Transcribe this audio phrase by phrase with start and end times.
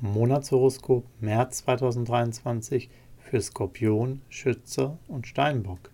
[0.00, 5.90] Monatshoroskop März 2023 für Skorpion, Schütze und Steinbock.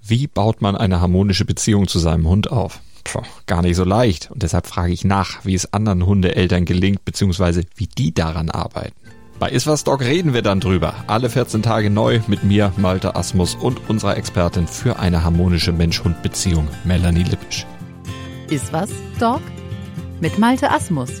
[0.00, 2.80] Wie baut man eine harmonische Beziehung zu seinem Hund auf?
[3.04, 4.30] Puh, gar nicht so leicht.
[4.30, 8.94] Und deshalb frage ich nach, wie es anderen Hundeeltern gelingt, beziehungsweise wie die daran arbeiten.
[9.38, 10.94] Bei Iswas Dog reden wir dann drüber.
[11.08, 16.68] Alle 14 Tage neu mit mir, Malte Asmus und unserer Expertin für eine harmonische Mensch-Hund-Beziehung,
[16.84, 17.66] Melanie Lippisch.
[18.50, 19.40] Iswas Dog?
[20.20, 21.20] Mit Malte Asmus.